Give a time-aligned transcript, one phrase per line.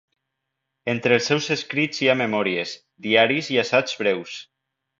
[0.93, 2.73] Entre els seus escrits hi ha memòries,
[3.09, 4.41] diaris i assaigs breus.